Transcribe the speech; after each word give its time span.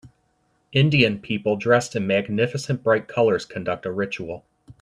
Indian 0.71 1.19
people 1.19 1.57
dressed 1.57 1.95
in 1.95 2.07
magnificent 2.07 2.81
bright 2.81 3.07
colors 3.07 3.45
conduct 3.45 3.85
a 3.85 3.91
ritual. 3.91 4.43